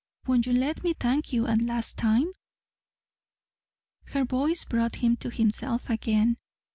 "Won't 0.25 0.47
you 0.47 0.53
let 0.53 0.83
me 0.83 0.93
thank 0.95 1.31
you 1.31 1.45
a 1.45 1.53
last 1.55 1.95
time?" 1.95 2.31
Her 4.05 4.25
voice 4.25 4.65
brought 4.65 4.95
him 4.95 5.15
to 5.17 5.29
himself 5.29 5.91
again. 5.91 6.37